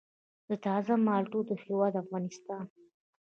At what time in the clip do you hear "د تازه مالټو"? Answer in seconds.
0.47-1.39